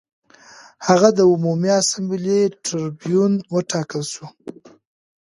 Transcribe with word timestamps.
هغه 0.87 1.09
د 1.17 1.19
عمومي 1.31 1.71
اسامبلې 1.81 2.39
ټربیون 2.65 3.33
وټاکل 3.53 4.03
شو 4.13 4.25